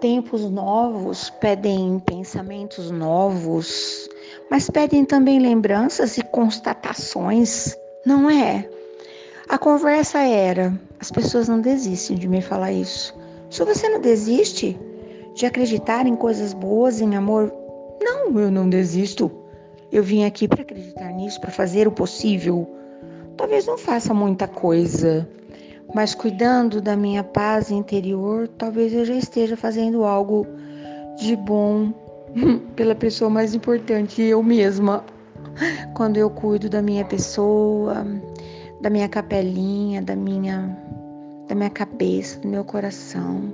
[0.00, 4.08] Tempos novos pedem pensamentos novos,
[4.48, 7.76] mas pedem também lembranças e constatações,
[8.06, 8.68] não é?
[9.48, 13.12] A conversa era: as pessoas não desistem de me falar isso.
[13.50, 14.78] Se você não desiste
[15.34, 17.52] de acreditar em coisas boas, em amor,
[18.00, 19.28] não, eu não desisto.
[19.90, 22.68] Eu vim aqui para acreditar nisso, para fazer o possível.
[23.36, 25.28] Talvez não faça muita coisa,
[25.94, 30.46] mas cuidando da minha paz interior, talvez eu já esteja fazendo algo
[31.18, 31.92] de bom
[32.76, 35.04] pela pessoa mais importante, eu mesma.
[35.94, 38.06] Quando eu cuido da minha pessoa,
[38.80, 40.76] da minha capelinha, da minha
[41.48, 43.50] da minha cabeça, do meu coração,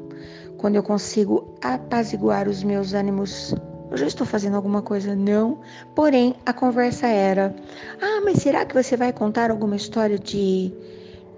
[0.58, 3.54] quando eu consigo apaziguar os meus ânimos
[3.94, 5.14] eu já estou fazendo alguma coisa?
[5.14, 5.60] Não.
[5.94, 7.54] Porém, a conversa era:
[8.02, 10.72] Ah, mas será que você vai contar alguma história de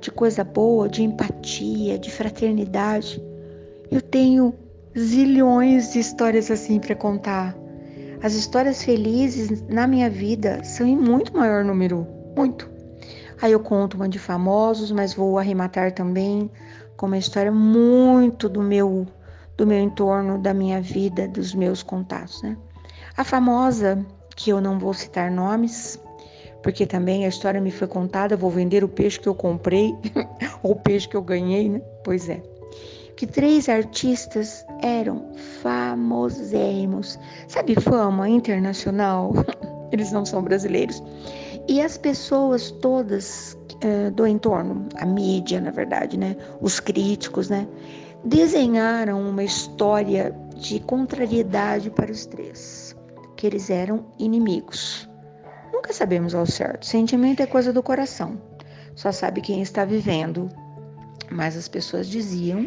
[0.00, 3.22] de coisa boa, de empatia, de fraternidade.
[3.90, 4.54] Eu tenho
[4.98, 7.56] zilhões de histórias assim para contar.
[8.22, 12.68] As histórias felizes na minha vida são em muito maior número, muito.
[13.40, 16.50] Aí eu conto uma de famosos, mas vou arrematar também
[16.96, 19.06] com uma história muito do meu
[19.56, 22.56] do meu entorno, da minha vida, dos meus contatos, né?
[23.16, 24.04] A famosa,
[24.36, 25.98] que eu não vou citar nomes,
[26.66, 29.94] porque também a história me foi contada, vou vender o peixe que eu comprei,
[30.64, 31.80] ou o peixe que eu ganhei, né?
[32.02, 32.42] Pois é.
[33.14, 35.30] Que três artistas eram
[35.62, 37.20] famosérrimos.
[37.46, 39.32] Sabe, fama internacional?
[39.92, 41.00] Eles não são brasileiros.
[41.68, 46.34] E as pessoas todas uh, do entorno, a mídia, na verdade, né?
[46.60, 47.64] Os críticos, né?
[48.24, 52.96] Desenharam uma história de contrariedade para os três,
[53.36, 55.08] que eles eram inimigos.
[55.76, 56.86] Nunca sabemos ao certo.
[56.86, 58.40] Sentimento é coisa do coração.
[58.94, 60.48] Só sabe quem está vivendo.
[61.30, 62.66] Mas as pessoas diziam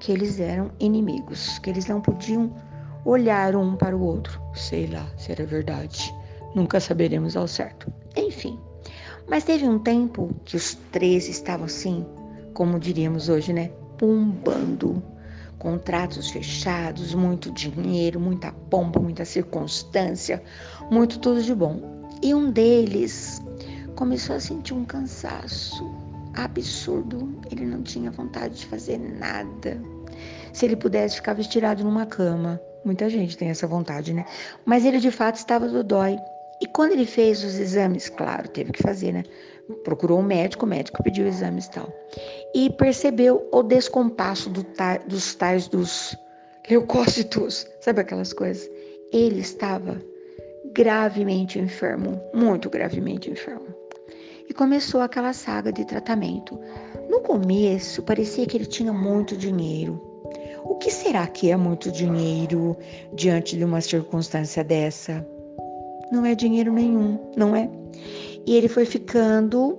[0.00, 2.50] que eles eram inimigos, que eles não podiam
[3.04, 4.40] olhar um para o outro.
[4.54, 6.10] Sei lá se era verdade.
[6.54, 7.92] Nunca saberemos ao certo.
[8.16, 8.58] Enfim.
[9.28, 12.06] Mas teve um tempo que os três estavam assim,
[12.54, 13.70] como diríamos hoje, né?
[13.98, 15.02] Pumbando.
[15.58, 20.42] Contratos fechados, muito dinheiro, muita pompa, muita circunstância,
[20.90, 21.95] muito tudo de bom.
[22.22, 23.42] E um deles
[23.94, 25.84] começou a sentir um cansaço
[26.34, 27.38] absurdo.
[27.50, 29.80] Ele não tinha vontade de fazer nada.
[30.52, 32.60] Se ele pudesse, ficava estirado numa cama.
[32.84, 34.24] Muita gente tem essa vontade, né?
[34.64, 36.16] Mas ele de fato estava do dói.
[36.60, 39.22] E quando ele fez os exames, claro, teve que fazer, né?
[39.84, 41.92] Procurou um médico, o médico pediu exames e tal.
[42.54, 44.64] E percebeu o descompasso do
[45.06, 46.16] dos tais dos
[46.70, 48.70] leucócitos, sabe aquelas coisas?
[49.12, 50.00] Ele estava
[50.76, 53.64] gravemente enfermo, muito gravemente enfermo.
[54.46, 56.60] E começou aquela saga de tratamento.
[57.08, 59.98] No começo, parecia que ele tinha muito dinheiro.
[60.64, 62.76] O que será que é muito dinheiro
[63.14, 65.26] diante de uma circunstância dessa?
[66.12, 67.70] Não é dinheiro nenhum, não é?
[68.46, 69.78] E ele foi ficando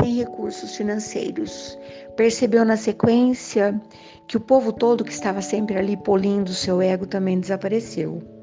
[0.00, 1.78] sem recursos financeiros.
[2.16, 3.78] Percebeu na sequência
[4.26, 8.37] que o povo todo que estava sempre ali polindo seu ego também desapareceu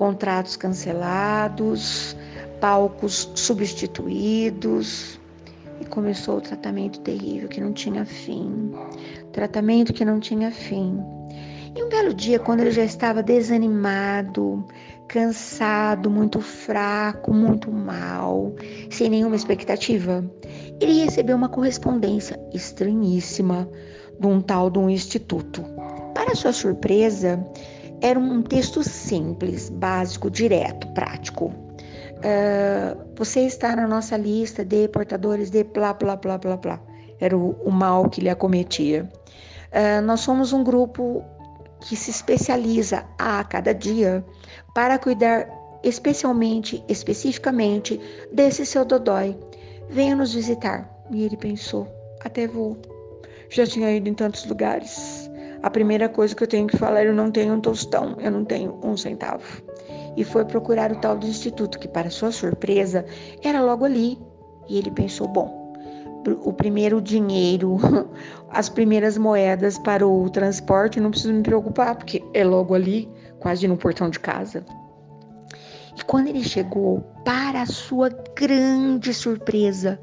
[0.00, 2.16] contratos cancelados,
[2.58, 5.20] palcos substituídos.
[5.78, 8.72] E começou o tratamento terrível que não tinha fim.
[9.32, 10.98] Tratamento que não tinha fim.
[11.76, 14.66] E um belo dia, quando ele já estava desanimado,
[15.06, 18.54] cansado, muito fraco, muito mal,
[18.90, 20.24] sem nenhuma expectativa,
[20.80, 23.68] ele recebeu uma correspondência estranhíssima
[24.18, 25.62] de um tal de um instituto.
[26.14, 27.38] Para sua surpresa,
[28.00, 31.46] era um texto simples, básico, direto, prático.
[31.46, 36.80] Uh, você está na nossa lista de portadores de blá, blá, blá, blá, blá.
[37.18, 39.10] Era o, o mal que lhe acometia.
[39.72, 41.24] Uh, nós somos um grupo
[41.80, 44.24] que se especializa a cada dia
[44.74, 45.48] para cuidar
[45.82, 47.98] especialmente, especificamente
[48.32, 49.36] desse seu dodói.
[49.88, 50.88] Venha nos visitar.
[51.10, 51.86] E ele pensou:
[52.24, 52.76] até vou.
[53.50, 55.29] Já tinha ido em tantos lugares
[55.62, 58.44] a primeira coisa que eu tenho que falar, eu não tenho um tostão, eu não
[58.44, 59.62] tenho um centavo.
[60.16, 63.04] E foi procurar o tal do instituto, que para sua surpresa
[63.42, 64.18] era logo ali.
[64.68, 65.74] E ele pensou: bom,
[66.42, 67.78] o primeiro dinheiro,
[68.50, 73.08] as primeiras moedas para o transporte, não preciso me preocupar, porque é logo ali,
[73.38, 74.64] quase no portão de casa.
[75.96, 80.00] E quando ele chegou, para sua grande surpresa,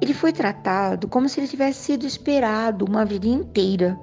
[0.00, 3.98] ele foi tratado como se ele tivesse sido esperado uma vida inteira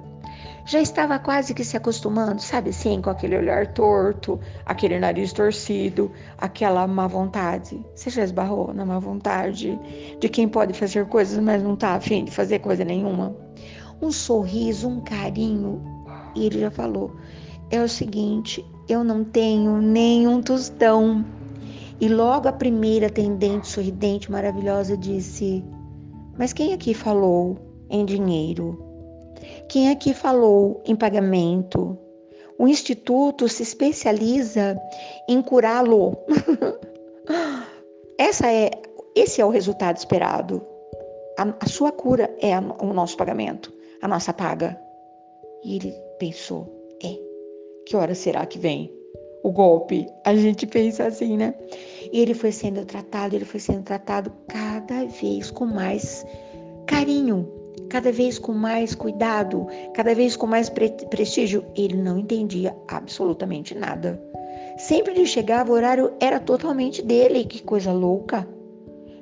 [0.68, 6.12] já estava quase que se acostumando, sabe assim, com aquele olhar torto, aquele nariz torcido,
[6.36, 7.82] aquela má vontade.
[7.94, 9.80] Você já esbarrou na má vontade
[10.20, 13.34] de quem pode fazer coisas, mas não está afim de fazer coisa nenhuma?
[14.02, 15.80] Um sorriso, um carinho.
[16.34, 17.16] E ele já falou:
[17.70, 21.24] é o seguinte: eu não tenho nenhum tostão.
[21.98, 25.64] E logo a primeira atendente sorridente, maravilhosa, disse:
[26.36, 27.56] Mas quem aqui falou
[27.88, 28.87] em dinheiro?
[29.68, 31.98] Quem aqui falou em pagamento?
[32.58, 34.76] O instituto se especializa
[35.28, 36.16] em curá-lo.
[38.18, 38.70] Essa é,
[39.14, 40.60] esse é o resultado esperado.
[41.38, 44.76] A, a sua cura é a, o nosso pagamento, a nossa paga.
[45.64, 46.66] E ele pensou:
[47.02, 47.16] é,
[47.86, 48.92] que hora será que vem
[49.44, 50.08] o golpe?
[50.24, 51.54] A gente pensa assim, né?
[52.12, 56.26] E ele foi sendo tratado, ele foi sendo tratado cada vez com mais
[56.86, 57.48] carinho,
[57.88, 61.64] cada vez com mais cuidado, cada vez com mais pre prestígio.
[61.76, 64.20] Ele não entendia absolutamente nada.
[64.76, 67.44] Sempre que chegava, o horário era totalmente dele.
[67.44, 68.46] Que coisa louca!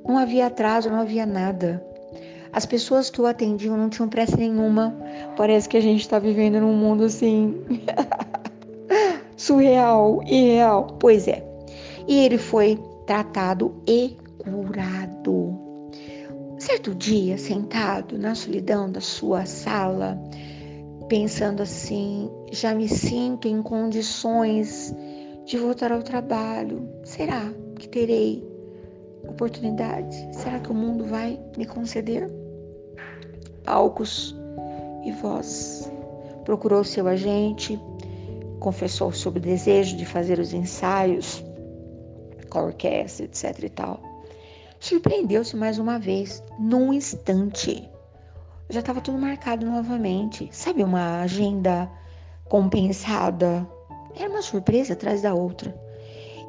[0.07, 1.85] Não havia atraso, não havia nada.
[2.53, 4.97] As pessoas que o atendiam não tinham pressa nenhuma.
[5.37, 7.55] Parece que a gente está vivendo num mundo assim.
[9.37, 10.97] surreal, irreal.
[10.99, 11.45] Pois é.
[12.09, 15.46] E ele foi tratado e curado.
[16.67, 20.19] Certo dia, sentado na solidão da sua sala,
[21.09, 24.93] pensando assim: já me sinto em condições
[25.45, 26.89] de voltar ao trabalho.
[27.05, 28.45] Será que terei
[29.29, 30.29] oportunidade?
[30.33, 32.29] Será que o mundo vai me conceder?
[33.63, 34.35] Palcos
[35.05, 35.89] e voz.
[36.45, 37.81] Procurou seu agente,
[38.59, 41.45] confessou sobre o desejo de fazer os ensaios
[42.51, 44.16] com a orquestra, etc e tal.
[44.79, 47.89] Surpreendeu-se mais uma vez, num instante.
[48.69, 50.49] Já estava tudo marcado novamente.
[50.53, 51.91] Sabe, uma agenda
[52.49, 53.67] compensada?
[54.15, 55.75] Era uma surpresa atrás da outra.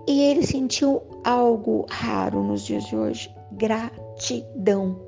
[0.07, 5.05] E ele sentiu algo raro nos dias de hoje: gratidão.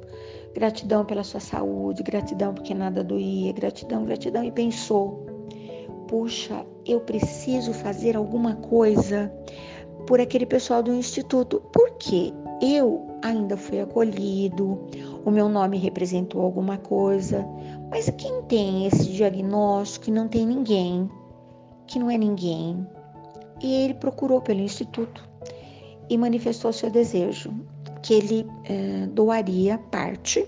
[0.54, 4.44] Gratidão pela sua saúde, gratidão porque nada doía, gratidão, gratidão.
[4.44, 5.25] E pensou:
[6.07, 9.31] puxa, eu preciso fazer alguma coisa
[10.07, 14.80] por aquele pessoal do instituto, porque eu ainda fui acolhido,
[15.25, 17.45] o meu nome representou alguma coisa,
[17.89, 21.10] mas quem tem esse diagnóstico que não tem ninguém,
[21.88, 22.88] que não é ninguém?
[23.62, 25.27] E ele procurou pelo instituto
[26.10, 27.54] e manifestou seu desejo
[28.01, 30.48] que ele eh, doaria parte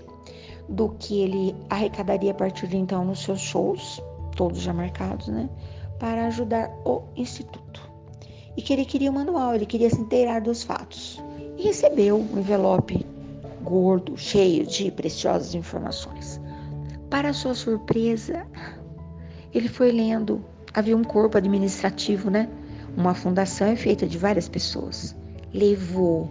[0.68, 4.02] do que ele arrecadaria a partir de então nos seus shows,
[4.34, 5.48] todos já marcados, né,
[5.98, 7.90] para ajudar o instituto.
[8.56, 11.22] E que ele queria o manual, ele queria se inteirar dos fatos.
[11.62, 13.06] Recebeu um envelope
[13.62, 16.40] gordo, cheio de preciosas informações.
[17.08, 18.44] Para sua surpresa,
[19.54, 20.44] ele foi lendo.
[20.74, 22.48] Havia um corpo administrativo, né?
[22.96, 25.14] Uma fundação é feita de várias pessoas.
[25.54, 26.28] Levou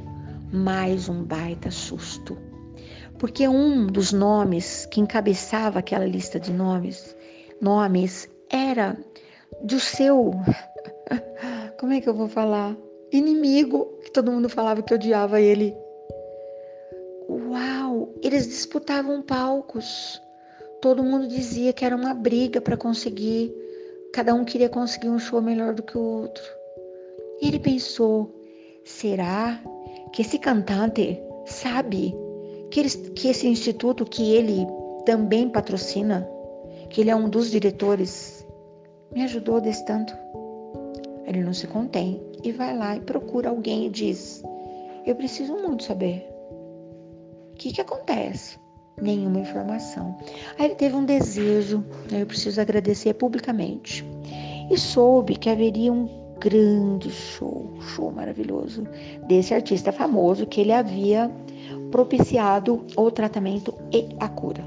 [0.51, 2.37] mais um baita susto.
[3.17, 7.15] Porque um dos nomes que encabeçava aquela lista de nomes,
[7.61, 8.97] nomes era
[9.63, 10.33] do seu
[11.79, 12.75] como é que eu vou falar?
[13.11, 15.75] Inimigo, que todo mundo falava que odiava ele.
[17.29, 20.21] Uau, eles disputavam palcos.
[20.81, 23.53] Todo mundo dizia que era uma briga para conseguir.
[24.13, 26.43] Cada um queria conseguir um show melhor do que o outro.
[27.41, 28.33] E ele pensou:
[28.85, 29.61] será
[30.13, 32.15] que esse cantante sabe
[32.69, 34.65] que, que esse instituto que ele
[35.05, 36.25] também patrocina,
[36.89, 38.47] que ele é um dos diretores,
[39.11, 40.13] me ajudou desse tanto?
[41.25, 44.43] Ele não se contém e vai lá e procura alguém e diz:
[45.05, 46.27] Eu preciso muito saber.
[47.51, 48.59] O que, que acontece?
[49.01, 50.17] Nenhuma informação.
[50.57, 52.21] Aí ele teve um desejo, né?
[52.21, 54.05] eu preciso agradecer publicamente.
[54.69, 56.07] E soube que haveria um
[56.39, 58.87] grande show, show maravilhoso,
[59.27, 61.31] desse artista famoso que ele havia
[61.91, 64.63] propiciado o tratamento e a cura.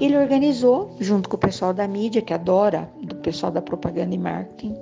[0.00, 4.18] Ele organizou, junto com o pessoal da mídia, que adora, do pessoal da propaganda e
[4.18, 4.76] marketing,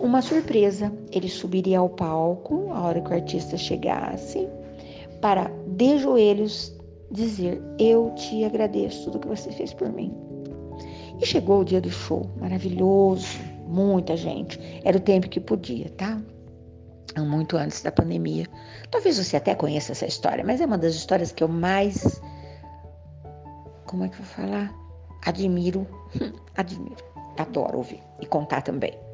[0.00, 0.92] uma surpresa.
[1.12, 4.48] Ele subiria ao palco a hora que o artista chegasse
[5.20, 6.74] para, de joelhos,
[7.10, 10.12] dizer: Eu te agradeço tudo que você fez por mim.
[11.20, 14.58] E chegou o dia do show, maravilhoso, muita gente.
[14.84, 16.20] Era o tempo que podia, tá?
[17.18, 18.46] Muito antes da pandemia.
[18.92, 22.20] Talvez você até conheça essa história, mas é uma das histórias que eu mais.
[23.86, 24.72] Como é que eu vou falar?
[25.26, 25.84] Admiro,
[26.56, 27.04] admiro,
[27.36, 29.07] adoro ouvir e contar também.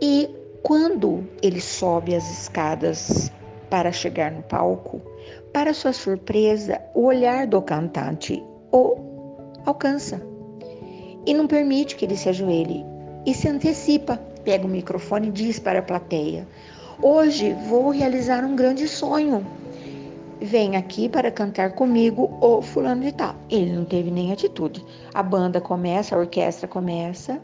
[0.00, 0.30] E
[0.62, 3.32] quando ele sobe as escadas
[3.68, 5.00] para chegar no palco,
[5.52, 8.96] para sua surpresa, o olhar do cantante o
[9.64, 10.22] alcança
[11.26, 12.84] e não permite que ele se ajoelhe
[13.26, 16.46] e se antecipa, pega o microfone e diz para a plateia:
[17.02, 19.46] Hoje vou realizar um grande sonho.
[20.40, 23.34] Vem aqui para cantar comigo o fulano de tal.
[23.50, 24.84] Ele não teve nem atitude.
[25.12, 27.40] A banda começa, a orquestra começa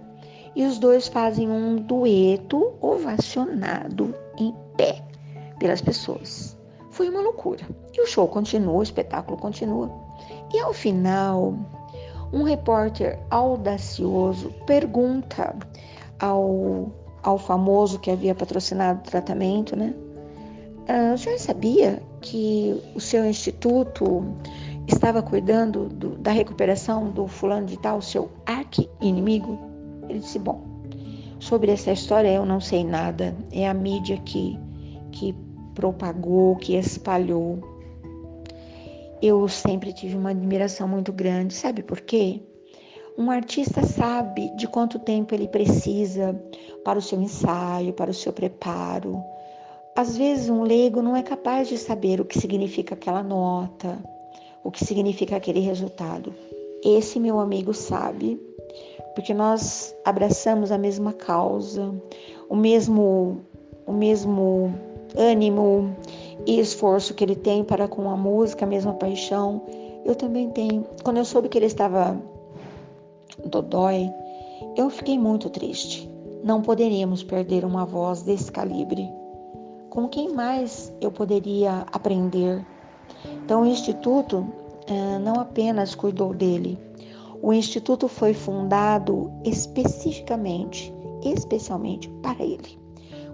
[0.55, 5.03] e os dois fazem um dueto ovacionado em pé
[5.59, 6.57] pelas pessoas.
[6.91, 7.67] Foi uma loucura.
[7.93, 9.91] E o show continua, o espetáculo continua.
[10.53, 11.55] E ao final,
[12.33, 15.57] um repórter audacioso pergunta
[16.21, 16.93] ao,
[17.23, 19.95] ao famoso que havia patrocinado o tratamento, né?
[20.87, 24.25] Ah, o senhor sabia que o seu instituto
[24.87, 29.74] estava cuidando do, da recuperação do fulano de tal, seu arqui-inimigo?
[30.09, 30.63] Ele disse, bom,
[31.39, 34.59] sobre essa história eu não sei nada, é a mídia que,
[35.13, 35.35] que
[35.75, 37.59] propagou, que espalhou.
[39.21, 42.43] Eu sempre tive uma admiração muito grande, sabe por quê?
[43.17, 46.35] Um artista sabe de quanto tempo ele precisa
[46.85, 49.23] para o seu ensaio, para o seu preparo.
[49.97, 53.97] Às vezes, um leigo não é capaz de saber o que significa aquela nota,
[54.65, 56.35] o que significa aquele resultado.
[56.83, 58.41] Esse meu amigo sabe,
[59.15, 61.95] porque nós abraçamos a mesma causa,
[62.49, 63.41] o mesmo,
[63.87, 64.75] o mesmo
[65.17, 65.95] ânimo
[66.47, 69.63] e esforço que ele tem para com a música, a mesma paixão,
[70.05, 70.85] eu também tenho.
[71.03, 72.21] Quando eu soube que ele estava
[73.47, 74.11] dodói,
[74.77, 76.11] eu fiquei muito triste.
[76.43, 79.11] Não poderíamos perder uma voz desse calibre.
[79.89, 82.65] Com quem mais eu poderia aprender?
[83.45, 84.47] Então, o Instituto
[84.87, 86.79] eh, não apenas cuidou dele,
[87.45, 90.91] o Instituto foi fundado especificamente,
[91.23, 92.81] especialmente para ele.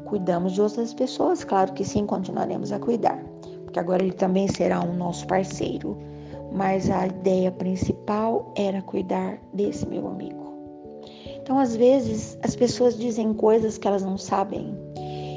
[0.05, 3.25] Cuidamos de outras pessoas, claro que sim, continuaremos a cuidar,
[3.63, 5.97] porque agora ele também será um nosso parceiro.
[6.53, 10.55] Mas a ideia principal era cuidar desse meu amigo.
[11.37, 14.77] Então, às vezes, as pessoas dizem coisas que elas não sabem.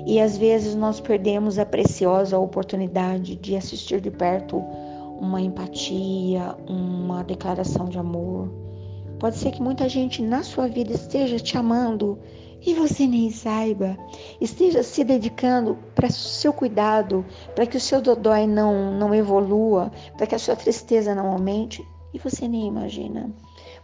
[0.07, 4.57] E às vezes nós perdemos a preciosa oportunidade de assistir de perto
[5.19, 8.62] uma empatia, uma declaração de amor.
[9.23, 12.19] Pode ser que muita gente na sua vida esteja te amando
[12.59, 13.97] e você nem saiba,
[14.41, 17.25] esteja se dedicando para o seu cuidado,
[17.55, 21.81] para que o seu dodói não, não evolua, para que a sua tristeza não aumente
[22.13, 23.33] e você nem imagina.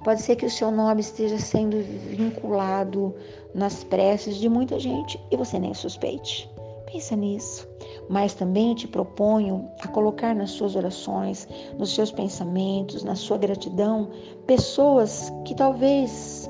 [0.04, 1.78] Pode ser que o seu nome esteja sendo
[2.10, 3.16] vinculado
[3.56, 6.52] nas preces de muita gente e você nem suspeite.
[6.92, 7.66] Pensa nisso.
[8.10, 11.48] Mas também te proponho a colocar nas suas orações,
[11.78, 14.10] nos seus pensamentos, na sua gratidão,
[14.48, 16.50] pessoas que talvez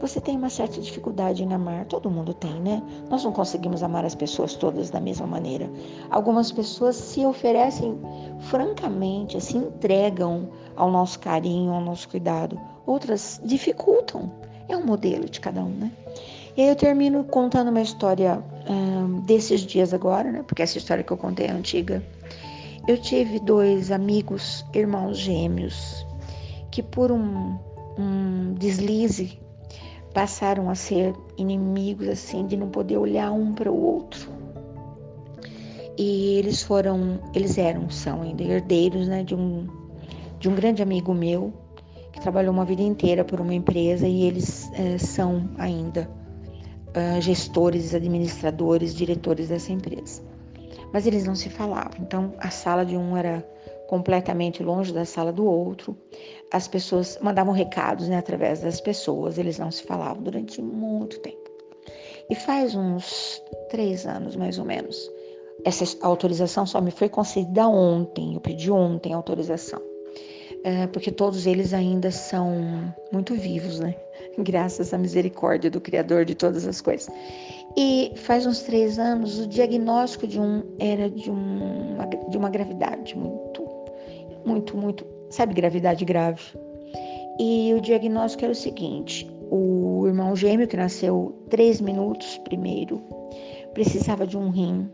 [0.00, 1.86] você tenha uma certa dificuldade em amar.
[1.86, 2.82] Todo mundo tem, né?
[3.08, 5.70] Nós não conseguimos amar as pessoas todas da mesma maneira.
[6.10, 7.98] Algumas pessoas se oferecem
[8.40, 12.60] francamente, se entregam ao nosso carinho, ao nosso cuidado.
[12.84, 14.30] Outras dificultam.
[14.68, 15.90] É um modelo de cada um, né?
[16.56, 20.42] E aí eu termino contando uma história um, desses dias agora, né?
[20.46, 22.02] Porque essa história que eu contei é antiga.
[22.86, 26.06] Eu tive dois amigos, irmãos gêmeos,
[26.70, 27.58] que por um,
[27.98, 29.38] um deslize
[30.14, 34.30] passaram a ser inimigos, assim, de não poder olhar um para o outro.
[35.98, 39.66] E eles foram, eles eram, são ainda herdeiros, né, de um,
[40.38, 41.52] de um grande amigo meu,
[42.12, 46.08] que trabalhou uma vida inteira por uma empresa e eles é, são ainda
[46.96, 50.22] uh, gestores, administradores, diretores dessa empresa.
[50.92, 53.46] Mas eles não se falavam, então a sala de um era
[53.88, 55.96] completamente longe da sala do outro.
[56.52, 61.50] As pessoas mandavam recados né, através das pessoas, eles não se falavam durante muito tempo.
[62.28, 64.96] E faz uns três anos, mais ou menos,
[65.64, 69.80] essa autorização só me foi concedida ontem, eu pedi ontem autorização.
[70.66, 73.94] É, porque todos eles ainda são muito vivos, né?
[74.40, 77.08] Graças à misericórdia do Criador de todas as coisas.
[77.76, 81.96] E faz uns três anos, o diagnóstico de um era de, um,
[82.30, 83.56] de uma gravidade muito
[84.46, 86.42] muito, muito, sabe, gravidade grave.
[87.38, 93.02] E o diagnóstico era o seguinte: o irmão gêmeo, que nasceu três minutos primeiro,
[93.74, 94.88] precisava de um rim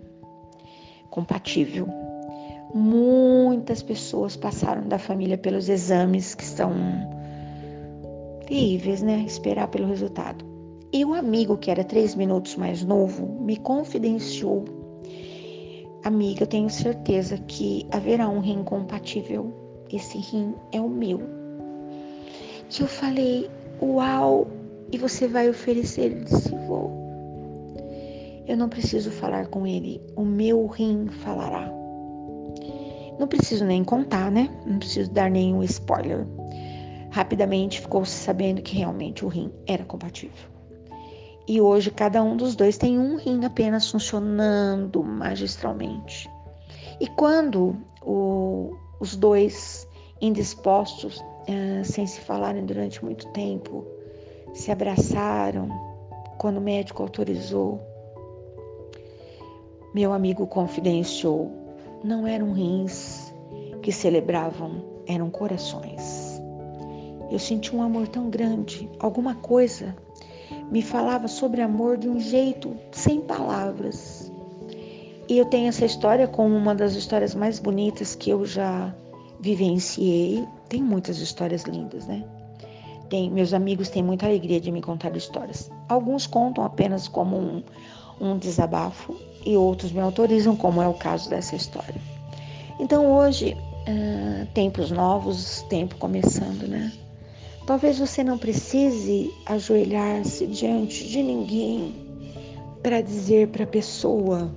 [1.11, 1.87] compatível.
[2.75, 6.73] Muitas pessoas passaram da família pelos exames que são
[8.47, 9.25] terríveis, né?
[9.27, 10.45] Esperar pelo resultado.
[10.93, 14.65] E o amigo, que era três minutos mais novo, me confidenciou
[16.05, 19.53] Amiga, eu tenho certeza que haverá um rim compatível.
[19.89, 21.21] Esse rim é o meu.
[22.69, 23.49] E eu falei,
[23.81, 24.49] uau!
[24.91, 26.07] E você vai oferecer?
[26.07, 26.91] Ele disse, vou.
[28.49, 31.73] Eu não preciso falar com ele, o meu rim falará.
[33.23, 34.51] Não preciso nem contar, né?
[34.67, 36.27] Não preciso dar nenhum spoiler.
[37.13, 40.51] Rapidamente ficou se sabendo que realmente o rim era compatível.
[41.47, 46.29] E hoje cada um dos dois tem um rim apenas funcionando magistralmente.
[47.01, 49.87] E quando o, os dois
[50.21, 53.87] indispostos, uh, sem se falarem durante muito tempo,
[54.53, 55.69] se abraçaram
[56.39, 57.81] quando o médico autorizou,
[59.95, 61.62] meu amigo confidenciou,
[62.05, 63.33] não eram rins
[63.83, 66.41] que celebravam, eram corações.
[67.31, 69.95] Eu senti um amor tão grande, alguma coisa
[70.71, 74.33] me falava sobre amor de um jeito sem palavras.
[75.29, 78.95] E eu tenho essa história como uma das histórias mais bonitas que eu já
[79.41, 80.47] vivenciei.
[80.69, 82.25] Tem muitas histórias lindas, né?
[83.09, 85.71] Tem, meus amigos têm muita alegria de me contar histórias.
[85.89, 87.63] Alguns contam apenas como um,
[88.21, 92.01] um desabafo e outros me autorizam, como é o caso dessa história.
[92.79, 93.57] Então hoje,
[93.89, 96.93] uh, tempos novos, tempo começando, né?
[97.67, 101.95] Talvez você não precise ajoelhar-se diante de ninguém
[102.83, 104.51] para dizer para a pessoa: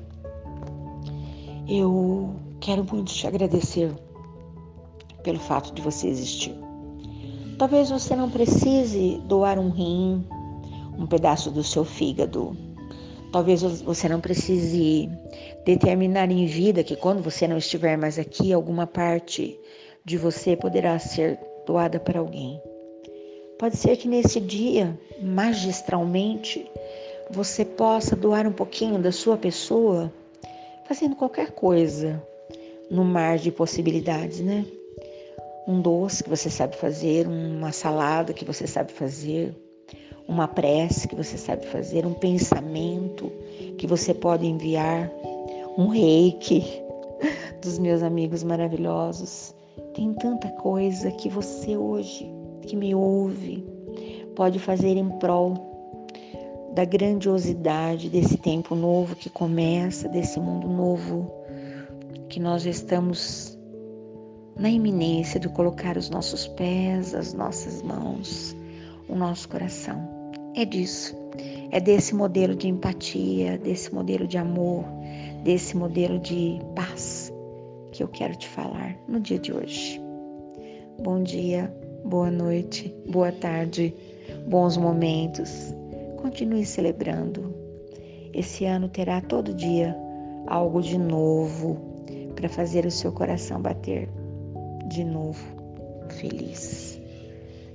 [1.68, 3.94] Eu quero muito te agradecer
[5.24, 6.56] pelo fato de você existir.
[7.58, 10.26] Talvez você não precise doar um rim,
[10.98, 12.58] um pedaço do seu fígado.
[13.36, 15.10] Talvez você não precise
[15.66, 19.60] determinar em vida que quando você não estiver mais aqui, alguma parte
[20.06, 21.38] de você poderá ser
[21.68, 22.62] doada para alguém.
[23.60, 26.66] Pode ser que nesse dia, magistralmente,
[27.30, 30.10] você possa doar um pouquinho da sua pessoa
[30.88, 32.26] fazendo qualquer coisa
[32.90, 34.66] no mar de possibilidades, né?
[35.68, 39.54] Um doce que você sabe fazer, uma salada que você sabe fazer,
[40.28, 43.32] uma prece que você sabe fazer, um pensamento
[43.78, 45.12] que você pode enviar,
[45.78, 46.64] um reiki
[47.62, 49.54] dos meus amigos maravilhosos.
[49.94, 52.30] Tem tanta coisa que você hoje
[52.62, 53.64] que me ouve
[54.36, 55.54] pode fazer em prol
[56.74, 61.32] da grandiosidade desse tempo novo que começa, desse mundo novo
[62.28, 63.58] que nós estamos
[64.58, 68.56] na iminência de colocar os nossos pés, as nossas mãos,
[69.08, 70.15] o nosso coração.
[70.58, 71.14] É disso.
[71.70, 74.86] É desse modelo de empatia, desse modelo de amor,
[75.44, 77.30] desse modelo de paz
[77.92, 80.02] que eu quero te falar no dia de hoje.
[81.04, 81.70] Bom dia,
[82.06, 83.94] boa noite, boa tarde,
[84.48, 85.76] bons momentos.
[86.22, 87.54] Continue celebrando.
[88.34, 89.94] Esse ano terá todo dia
[90.48, 91.78] algo de novo
[92.34, 94.08] para fazer o seu coração bater
[94.88, 95.44] de novo
[96.12, 96.98] feliz.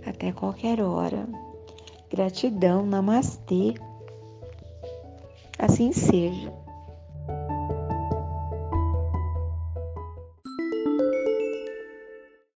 [0.06, 1.28] Até qualquer hora.
[2.10, 3.74] Gratidão, namastê.
[5.56, 6.52] Assim seja.